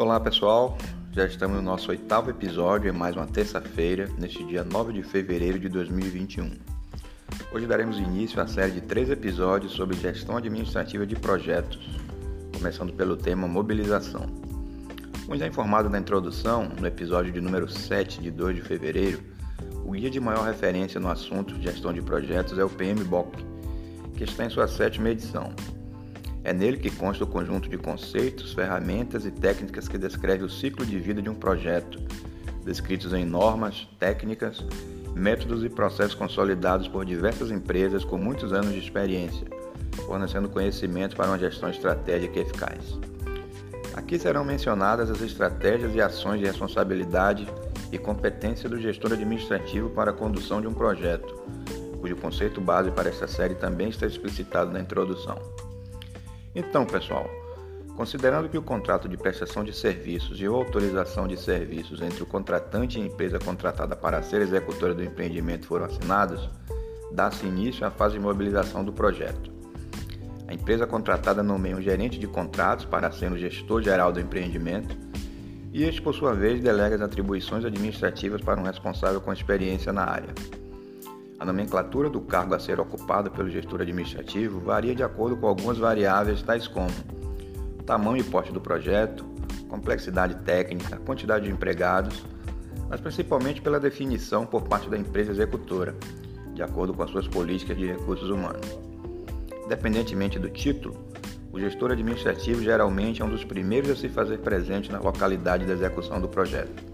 [0.00, 0.78] Olá pessoal,
[1.12, 5.58] já estamos no nosso oitavo episódio, em mais uma terça-feira, neste dia 9 de fevereiro
[5.58, 6.52] de 2021.
[7.52, 12.00] Hoje daremos início à série de três episódios sobre gestão administrativa de projetos,
[12.56, 14.24] começando pelo tema mobilização.
[15.26, 19.22] Como já informado na introdução, no episódio de número 7 de 2 de fevereiro,
[19.84, 23.36] o guia de maior referência no assunto gestão de projetos é o PMBOK,
[24.16, 25.52] que está em sua sétima edição.
[26.42, 30.86] É nele que consta o conjunto de conceitos, ferramentas e técnicas que descreve o ciclo
[30.86, 32.00] de vida de um projeto,
[32.64, 34.64] descritos em normas, técnicas,
[35.14, 39.46] métodos e processos consolidados por diversas empresas com muitos anos de experiência,
[40.06, 42.98] fornecendo conhecimento para uma gestão estratégica eficaz.
[43.94, 47.46] Aqui serão mencionadas as estratégias e ações de responsabilidade
[47.92, 51.34] e competência do gestor administrativo para a condução de um projeto,
[52.00, 55.38] cujo conceito base para esta série também está explicitado na introdução.
[56.54, 57.30] Então, pessoal,
[57.96, 62.98] considerando que o contrato de prestação de serviços e autorização de serviços entre o contratante
[62.98, 66.48] e a empresa contratada para ser executora do empreendimento foram assinados,
[67.12, 69.52] dá-se início à fase de mobilização do projeto.
[70.48, 74.96] A empresa contratada nomeia um gerente de contratos para ser o gestor geral do empreendimento
[75.72, 80.02] e este, por sua vez, delega as atribuições administrativas para um responsável com experiência na
[80.02, 80.34] área.
[81.40, 85.78] A nomenclatura do cargo a ser ocupado pelo gestor administrativo varia de acordo com algumas
[85.78, 86.90] variáveis, tais como
[87.86, 89.24] tamanho e porte do projeto,
[89.66, 92.26] complexidade técnica, quantidade de empregados,
[92.90, 95.96] mas principalmente pela definição por parte da empresa executora,
[96.52, 98.78] de acordo com as suas políticas de recursos humanos.
[99.64, 100.94] Independentemente do título,
[101.50, 105.72] o gestor administrativo geralmente é um dos primeiros a se fazer presente na localidade da
[105.72, 106.89] execução do projeto.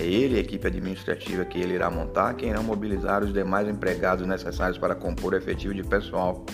[0.00, 4.26] É ele a equipe administrativa que ele irá montar quem irão mobilizar os demais empregados
[4.26, 6.46] necessários para compor o efetivo de pessoal.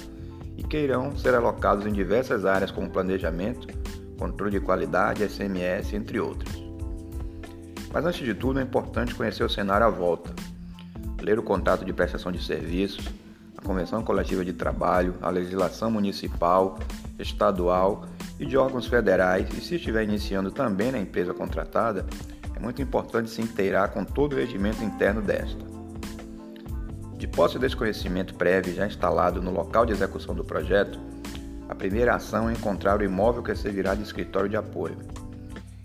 [0.56, 3.68] E que irão ser alocados em diversas áreas como planejamento,
[4.18, 6.60] controle de qualidade, SMS, entre outros.
[7.92, 10.34] Mas antes de tudo é importante conhecer o cenário à volta,
[11.22, 13.06] ler o contrato de prestação de serviços,
[13.56, 16.80] a convenção coletiva de trabalho, a legislação municipal,
[17.16, 18.06] estadual
[18.40, 19.48] e de órgãos federais.
[19.56, 22.04] E se estiver iniciando também na empresa contratada,
[22.66, 25.64] muito importante se inteirar com todo o regimento interno desta.
[27.16, 30.98] De posse desse conhecimento prévio já instalado no local de execução do projeto,
[31.68, 34.96] a primeira ação é encontrar o imóvel que servirá de escritório de apoio.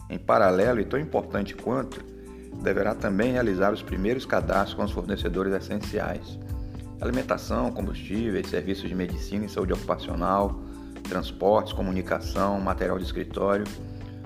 [0.10, 2.04] Em paralelo, e tão importante quanto,
[2.64, 6.40] deverá também realizar os primeiros cadastros com os fornecedores essenciais:
[7.00, 10.60] alimentação, combustíveis, serviços de medicina e saúde ocupacional,
[11.08, 13.66] transportes, comunicação, material de escritório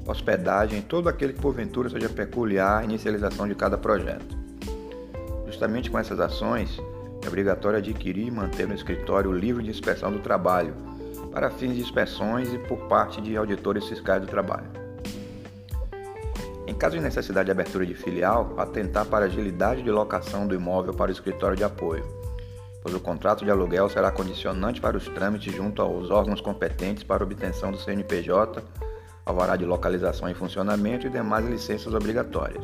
[0.05, 4.37] hospedagem, todo aquele que porventura seja peculiar à inicialização de cada projeto.
[5.45, 6.79] Justamente com essas ações,
[7.23, 10.75] é obrigatório adquirir e manter no escritório o livro de inspeção do trabalho,
[11.31, 14.67] para fins de inspeções e por parte de auditores fiscais do trabalho.
[16.67, 20.55] Em caso de necessidade de abertura de filial, atentar para a agilidade de locação do
[20.55, 22.05] imóvel para o escritório de apoio,
[22.81, 27.23] pois o contrato de aluguel será condicionante para os trâmites junto aos órgãos competentes para
[27.23, 28.63] obtenção do CNPJ
[29.25, 32.63] alvará de localização em funcionamento e demais licenças obrigatórias.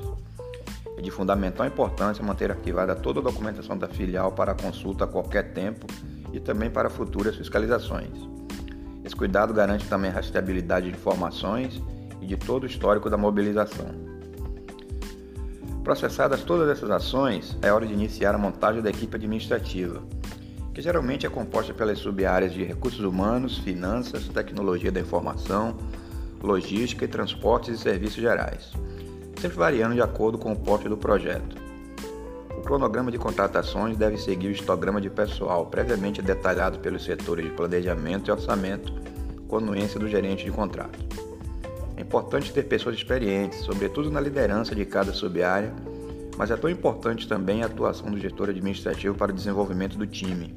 [0.97, 5.53] É de fundamental importância manter arquivada toda a documentação da filial para consulta a qualquer
[5.53, 5.87] tempo
[6.31, 8.11] e também para futuras fiscalizações.
[9.03, 11.81] Esse cuidado garante também a rastreabilidade de informações
[12.21, 14.11] e de todo o histórico da mobilização.
[15.83, 20.03] Processadas todas essas ações, é hora de iniciar a montagem da equipe administrativa,
[20.71, 25.75] que geralmente é composta pelas sub-áreas de recursos humanos, finanças, tecnologia da informação,
[26.41, 28.71] logística e transportes e serviços gerais,
[29.39, 31.55] sempre variando de acordo com o porte do projeto.
[32.57, 37.51] O cronograma de contratações deve seguir o histograma de pessoal previamente detalhado pelos setores de
[37.51, 38.93] planejamento e orçamento,
[39.47, 40.99] com anuência do gerente de contrato.
[41.97, 45.73] É importante ter pessoas experientes, sobretudo na liderança de cada sub-área,
[46.37, 50.55] mas é tão importante também a atuação do gestor administrativo para o desenvolvimento do time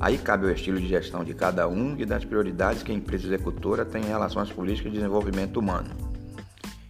[0.00, 3.26] Aí cabe o estilo de gestão de cada um e das prioridades que a empresa
[3.26, 5.90] executora tem em relação às políticas de desenvolvimento humano.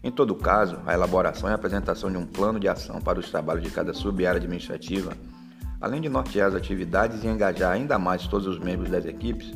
[0.05, 3.65] Em todo caso, a elaboração e apresentação de um plano de ação para os trabalhos
[3.65, 5.13] de cada sub-área administrativa,
[5.81, 9.53] além de nortear as atividades e engajar ainda mais todos os membros das equipes,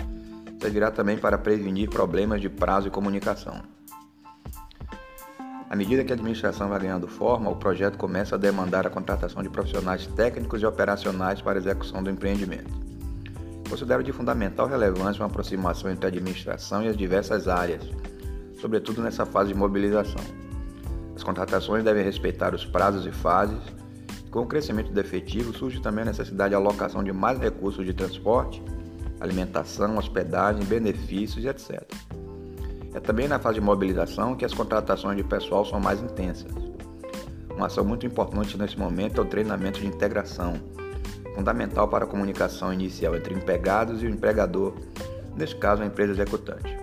[0.60, 3.60] servirá também para prevenir problemas de prazo e comunicação.
[5.69, 9.43] À medida que a administração vai ganhando forma, o projeto começa a demandar a contratação
[9.43, 12.92] de profissionais técnicos e operacionais para a execução do empreendimento.
[13.73, 17.83] Considero de fundamental relevância uma aproximação entre a administração e as diversas áreas,
[18.61, 20.21] sobretudo nessa fase de mobilização.
[21.17, 23.63] As contratações devem respeitar os prazos e fases.
[24.31, 27.95] Com o crescimento do efetivo, surge também a necessidade de alocação de mais recursos de
[27.95, 28.63] transporte,
[29.19, 31.83] alimentação, hospedagem, benefícios etc.
[32.93, 36.53] É também na fase de mobilização que as contratações de pessoal são mais intensas.
[37.57, 40.61] Uma ação muito importante nesse momento é o treinamento de integração,
[41.34, 44.75] fundamental para a comunicação inicial entre empregados e o empregador,
[45.37, 46.76] neste caso a empresa executante.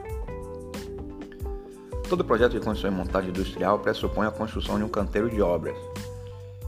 [2.10, 5.78] Todo projeto de construção e montagem industrial pressupõe a construção de um canteiro de obras,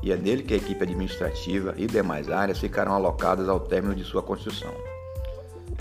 [0.04, 4.04] e é nele que a equipe administrativa e demais áreas ficarão alocadas ao término de
[4.04, 4.72] sua construção.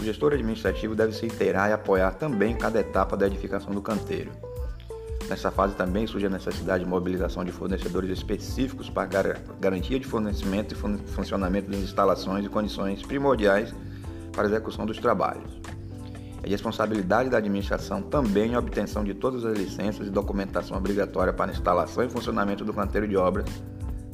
[0.01, 4.31] O gestor administrativo deve se inteirar e apoiar também cada etapa da edificação do canteiro.
[5.31, 10.75] Nessa fase também surge a necessidade de mobilização de fornecedores específicos para garantia de fornecimento
[10.75, 13.73] e funcionamento das instalações e condições primordiais
[14.33, 15.61] para a execução dos trabalhos.
[16.43, 21.33] É de responsabilidade da administração também a obtenção de todas as licenças e documentação obrigatória
[21.33, 23.47] para instalação e funcionamento do canteiro de obras,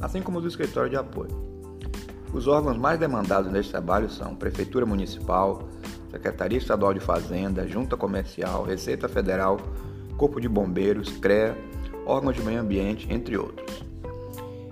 [0.02, 1.30] assim como do escritório de apoio.
[2.30, 5.66] Os órgãos mais demandados neste trabalho são Prefeitura Municipal,
[6.10, 9.58] Secretaria Estadual de Fazenda, Junta Comercial, Receita Federal,
[10.16, 11.56] Corpo de Bombeiros, CREA,
[12.06, 13.84] órgãos de meio ambiente, entre outros.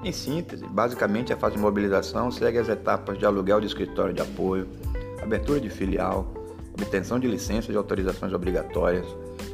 [0.03, 4.21] Em síntese, basicamente a fase de mobilização segue as etapas de aluguel de escritório de
[4.21, 4.69] apoio,
[5.23, 6.33] abertura de filial,
[6.75, 9.07] obtenção de licenças e autorizações obrigatórias,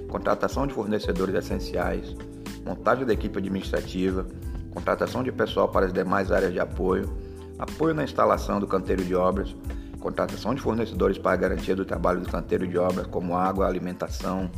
[0.09, 2.17] contratação de fornecedores essenciais,
[2.65, 4.27] montagem da equipe administrativa,
[4.73, 7.13] contratação de pessoal para as demais áreas de apoio,
[7.59, 9.55] apoio na instalação do canteiro de obras,
[10.01, 14.51] contratação de fornecedores para a garantia do trabalho do canteiro de obras, como água, alimentação,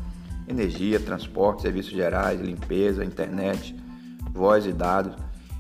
[0.49, 3.75] energia, transporte, serviços gerais, limpeza, internet,
[4.33, 5.15] voz e dados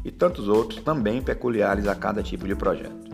[0.04, 3.12] e tantos outros também peculiares a cada tipo de projeto.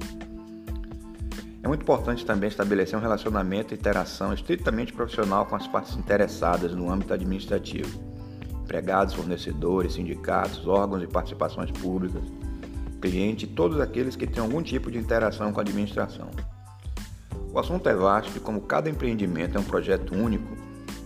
[1.63, 6.73] É muito importante também estabelecer um relacionamento e interação estritamente profissional com as partes interessadas
[6.73, 8.01] no âmbito administrativo,
[8.63, 12.23] empregados, fornecedores, sindicatos, órgãos e participações públicas,
[13.03, 16.31] cliente e todos aqueles que têm algum tipo de interação com a administração.
[17.53, 20.57] O assunto é vasto e, como cada empreendimento é um projeto único,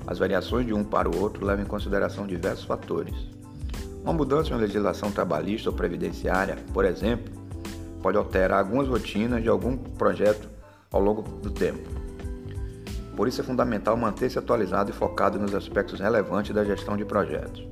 [0.07, 3.15] as variações de um para o outro levam em consideração diversos fatores.
[4.03, 7.33] Uma mudança uma legislação trabalhista ou previdenciária, por exemplo,
[8.03, 10.49] pode alterar algumas rotinas de algum projeto
[10.91, 11.89] ao longo do tempo.
[13.17, 17.67] Por isso é fundamental manter-se atualizado e focado nos aspectos relevantes da gestão de projetos.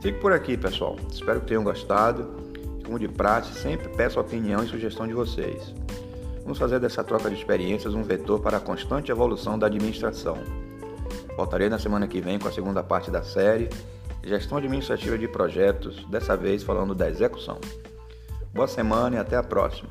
[0.00, 0.96] Fique por aqui, pessoal.
[1.10, 2.40] Espero que tenham gostado
[2.84, 5.74] como de praxe, sempre peço a opinião e sugestão de vocês.
[6.42, 10.38] Vamos fazer dessa troca de experiências um vetor para a constante evolução da administração.
[11.40, 13.70] Voltarei na semana que vem com a segunda parte da série
[14.22, 17.58] Gestão Administrativa de Projetos, dessa vez falando da execução.
[18.52, 19.88] Boa semana e até a próxima.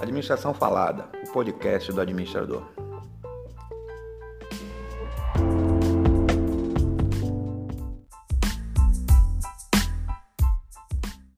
[0.00, 2.62] Administração Falada, o podcast do administrador.